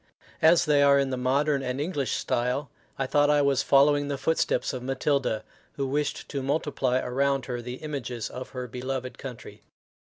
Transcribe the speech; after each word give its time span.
As 0.41 0.65
they 0.65 0.81
are 0.81 0.97
in 0.97 1.11
the 1.11 1.15
modern 1.15 1.61
and 1.61 1.79
English 1.79 2.13
style, 2.13 2.71
I 2.97 3.05
thought 3.05 3.29
I 3.29 3.43
was 3.43 3.61
following 3.61 4.07
the 4.07 4.17
footsteps 4.17 4.73
of 4.73 4.81
Matilda, 4.81 5.43
who 5.73 5.85
wished 5.85 6.27
to 6.29 6.41
multiply 6.41 6.97
around 6.97 7.45
her 7.45 7.61
the 7.61 7.75
images 7.75 8.27
of 8.27 8.49
her 8.49 8.67
beloved 8.67 9.19
country. 9.19 9.61